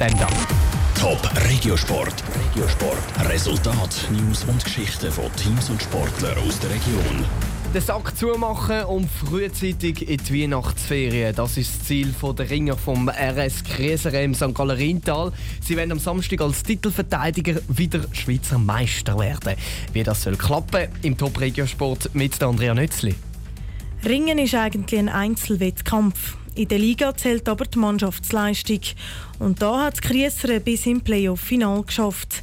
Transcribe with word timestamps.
da. 0.00 0.26
Top 0.98 1.20
Regiosport. 1.46 2.24
Regiosport. 2.46 3.28
Resultat, 3.28 4.08
News 4.10 4.44
und 4.44 4.64
Geschichten 4.64 5.12
von 5.12 5.30
Teams 5.36 5.68
und 5.68 5.82
Sportlern 5.82 6.38
aus 6.38 6.58
der 6.58 6.70
Region. 6.70 7.26
Den 7.74 7.82
Sack 7.82 8.16
zumachen 8.16 8.84
und 8.84 9.10
frühzeitig 9.10 10.08
in 10.08 10.16
die 10.16 10.42
Weihnachtsferien. 10.42 11.34
Das 11.36 11.58
ist 11.58 11.80
das 11.80 11.86
Ziel 11.86 12.14
der 12.38 12.48
Ringer 12.48 12.78
vom 12.78 13.10
RS 13.10 13.62
Krieser 13.62 14.18
im 14.22 14.34
St. 14.34 14.54
Galerintal. 14.54 15.32
Sie 15.62 15.76
werden 15.76 15.92
am 15.92 15.98
Samstag 15.98 16.40
als 16.40 16.62
Titelverteidiger 16.62 17.60
wieder 17.68 18.00
Schweizer 18.12 18.58
Meister 18.58 19.18
werden. 19.18 19.54
Wie 19.92 20.02
das 20.02 20.22
soll 20.22 20.36
klappen 20.36 20.88
im 21.02 21.18
Top 21.18 21.38
Regiosport 21.38 22.14
mit 22.14 22.42
Andrea 22.42 22.72
Nützli. 22.72 23.14
Ringen 24.04 24.38
ist 24.38 24.54
eigentlich 24.54 24.98
ein 24.98 25.08
Einzelwettkampf. 25.10 26.36
In 26.54 26.68
der 26.68 26.78
Liga 26.78 27.14
zählt 27.14 27.48
aber 27.48 27.66
die 27.66 27.78
Mannschaftsleistung. 27.78 28.80
Und 29.38 29.60
da 29.60 29.84
hat 29.84 30.00
Krieser 30.00 30.58
bis 30.60 30.86
im 30.86 31.02
Playoff-Final 31.02 31.82
geschafft. 31.82 32.42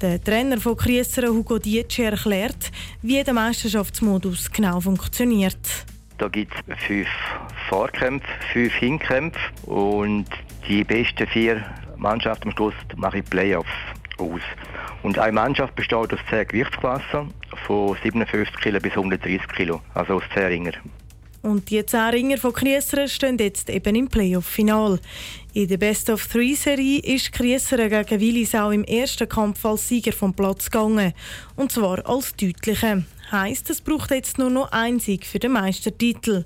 Der 0.00 0.22
Trainer 0.22 0.60
von 0.60 0.76
Krieser, 0.76 1.28
Hugo 1.28 1.58
Dietschi, 1.58 2.02
erklärt, 2.02 2.70
wie 3.02 3.22
der 3.24 3.34
Meisterschaftsmodus 3.34 4.50
genau 4.52 4.80
funktioniert. 4.80 5.58
Da 6.18 6.28
gibt 6.28 6.52
es 6.66 6.84
fünf 6.86 7.08
Vorkämpfe, 7.68 8.28
fünf 8.52 8.74
Hinkämpfe 8.74 9.40
und 9.66 10.26
die 10.68 10.84
besten 10.84 11.26
vier 11.26 11.64
Mannschaften 11.96 12.48
am 12.48 12.54
Schluss 12.54 12.74
machen 12.96 13.24
Playoffs 13.24 13.70
aus. 14.18 14.40
Und 15.02 15.18
eine 15.18 15.32
Mannschaft 15.32 15.74
besteht 15.74 16.12
aus 16.12 16.20
zehn 16.28 16.46
Gewichtsklassen 16.46 17.32
von 17.66 17.96
57 18.02 18.56
Kilo 18.60 18.80
bis 18.80 18.92
130 18.92 19.48
Kilo, 19.48 19.80
also 19.94 20.14
aus 20.14 20.22
zehn 20.34 20.46
Ringer. 20.46 20.72
Und 21.42 21.70
die 21.70 21.84
zehn 21.86 22.10
Ringer 22.10 22.38
von 22.38 22.52
Krieseren 22.52 23.08
stehen 23.08 23.38
jetzt 23.38 23.70
eben 23.70 23.94
im 23.94 24.08
Playoff-Final. 24.08 24.98
In 25.54 25.68
der 25.68 25.76
Best-of-Three-Serie 25.76 27.00
ist 27.00 27.32
Krieseren 27.32 27.88
gegen 27.88 28.20
Willisau 28.20 28.70
im 28.70 28.84
ersten 28.84 29.28
Kampf 29.28 29.64
als 29.64 29.88
Sieger 29.88 30.12
vom 30.12 30.34
Platz 30.34 30.70
gegangen. 30.70 31.12
Und 31.54 31.70
zwar 31.70 32.04
als 32.08 32.34
deutlicher. 32.34 33.04
Heisst, 33.30 33.70
es 33.70 33.80
braucht 33.80 34.10
jetzt 34.10 34.38
nur 34.38 34.50
noch 34.50 34.72
ein 34.72 34.98
Sieg 34.98 35.26
für 35.26 35.38
den 35.38 35.52
Meistertitel. 35.52 36.44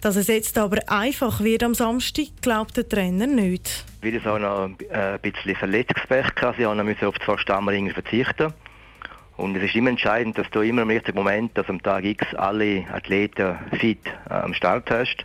Dass 0.00 0.16
es 0.16 0.28
jetzt 0.28 0.56
aber 0.56 0.78
einfach 0.86 1.40
wird 1.40 1.62
am 1.62 1.74
Samstag, 1.74 2.28
glaubt 2.40 2.76
der 2.76 2.88
Trainer 2.88 3.26
nicht. 3.26 3.84
Willisau 4.00 4.38
noch 4.38 4.64
ein 4.64 5.20
bisschen 5.20 5.56
Verletzungspech. 5.56 6.26
Sie 6.56 6.64
mussten 6.64 7.06
auf 7.06 7.18
zwei 7.24 7.36
Stammringer 7.36 7.92
verzichten. 7.92 8.54
Und 9.40 9.56
es 9.56 9.62
ist 9.62 9.74
immer 9.74 9.88
entscheidend, 9.88 10.36
dass 10.36 10.50
du 10.50 10.60
immer 10.60 10.82
im 10.82 10.90
richtigen 10.90 11.16
Moment, 11.16 11.56
dass 11.56 11.66
am 11.70 11.82
Tag 11.82 12.04
X 12.04 12.34
alle 12.34 12.84
Athleten 12.92 13.58
fit 13.78 13.98
äh, 14.28 14.34
am 14.34 14.52
Start 14.52 14.90
hast. 14.90 15.24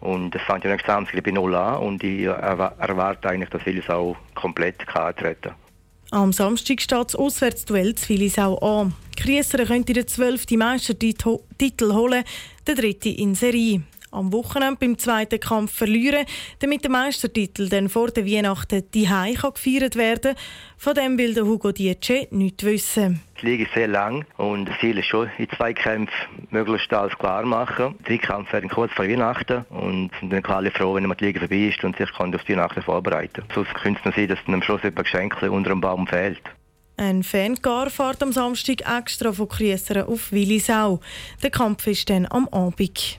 Und 0.00 0.34
das 0.36 0.42
fängt 0.42 0.62
ja 0.62 0.70
nächstes 0.70 0.92
Samstag 0.92 1.24
bei 1.24 1.32
Null 1.32 1.54
an 1.56 1.82
und 1.82 2.04
ich 2.04 2.24
erwarte 2.26 3.28
eigentlich, 3.28 3.50
dass 3.50 3.66
Willisau 3.66 4.16
komplett 4.36 4.86
antreten 4.94 5.52
Am 6.12 6.32
Samstag 6.32 6.80
steht 6.80 7.08
das 7.08 7.16
Auswärtsduell 7.16 7.96
zu 7.96 8.10
Willisau 8.10 8.56
an. 8.58 8.94
Kriesser 9.16 9.64
könnte 9.64 9.94
den 9.94 10.06
zwölften 10.06 10.58
Meistertitel 10.58 11.92
holen, 11.92 12.22
der 12.68 12.74
dritte 12.76 13.08
in 13.08 13.34
Serie 13.34 13.82
am 14.10 14.32
Wochenende 14.32 14.78
beim 14.80 14.98
zweiten 14.98 15.40
Kampf 15.40 15.72
verlieren, 15.72 16.26
damit 16.60 16.84
der 16.84 16.90
Meistertitel 16.90 17.68
dann 17.68 17.88
vor 17.88 18.08
der 18.08 18.26
Weihnachten 18.26 18.84
die 18.92 19.06
kann 19.06 19.52
gefeiert 19.52 19.96
werden 19.96 20.34
Von 20.76 20.94
dem 20.94 21.18
will 21.18 21.34
der 21.34 21.44
Hugo 21.44 21.72
Dietsche 21.72 22.28
nichts 22.30 22.64
wissen. 22.64 23.20
Die 23.40 23.46
Liga 23.46 23.64
ist 23.64 23.74
sehr 23.74 23.88
lang 23.88 24.24
und 24.36 24.66
das 24.66 24.78
Ziel 24.80 24.98
ist 24.98 25.06
schon, 25.06 25.30
in 25.38 25.48
zwei 25.50 25.74
Kämpfen 25.74 26.14
möglichst 26.50 26.92
alles 26.92 27.16
klar 27.18 27.44
machen. 27.44 27.94
Drei 28.04 28.18
Kämpfe 28.18 28.54
werden 28.54 28.70
kurz 28.70 28.92
vor 28.92 29.06
Weihnachten 29.06 29.64
und 29.70 30.10
sind 30.20 30.32
dann 30.32 30.44
alle 30.44 30.70
froh, 30.70 30.94
wenn 30.94 31.06
man 31.06 31.16
die 31.16 31.26
Liga 31.26 31.40
vorbei 31.40 31.68
ist 31.68 31.84
und 31.84 31.96
sich 31.96 32.08
auf 32.18 32.44
die 32.44 32.52
Weihnachten 32.52 32.82
vorbereiten 32.82 33.42
kann. 33.46 33.54
Sonst 33.54 33.74
könnte 33.74 34.00
es 34.00 34.06
noch 34.06 34.16
sein, 34.16 34.28
dass 34.28 34.38
am 34.46 34.62
Schluss 34.62 34.82
ein 34.84 34.94
Geschenk 34.94 35.42
unter 35.42 35.70
dem 35.70 35.80
Baum 35.80 36.06
fehlt. 36.06 36.42
Ein 36.98 37.22
Fangar 37.22 37.90
fährt 37.90 38.22
am 38.22 38.32
Samstag 38.32 38.80
extra 38.80 39.30
von 39.30 39.48
Kriesseren 39.48 40.06
auf 40.06 40.32
Willisau. 40.32 41.00
Der 41.42 41.50
Kampf 41.50 41.86
ist 41.86 42.08
dann 42.08 42.26
am 42.30 42.48
Abend. 42.48 43.18